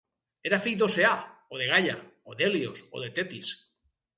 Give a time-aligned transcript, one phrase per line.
[0.49, 1.11] Era fill d'Oceà,
[1.57, 1.99] o de Gaia,
[2.33, 3.53] o d'Hèlios, o de Tetis.